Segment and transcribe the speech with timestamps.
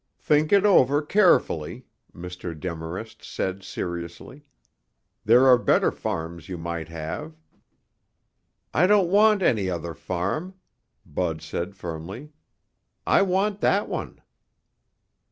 [0.17, 2.59] "Think it over carefully," Mr.
[2.59, 4.43] Demarest said seriously.
[5.25, 7.35] "There are better farms you might have."
[8.73, 10.55] "I don't want any other farm,"
[11.05, 12.31] Bud said firmly.
[13.05, 14.19] "I want that one."